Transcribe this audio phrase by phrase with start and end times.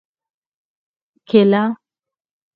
[1.27, 1.63] 🍌کېله